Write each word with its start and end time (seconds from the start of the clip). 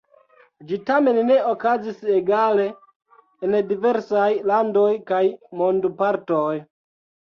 Ĝi 0.69 0.79
tamen 0.87 1.19
ne 1.27 1.37
okazis 1.49 2.01
egale 2.15 2.67
en 3.51 3.61
diversaj 3.75 4.27
landoj 4.55 4.91
kaj 5.15 5.25
mondopartoj. 5.65 6.53